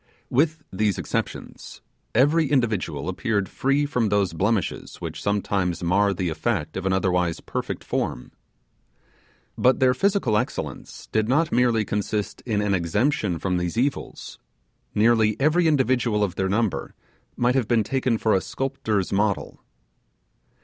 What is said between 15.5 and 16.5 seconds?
individual of their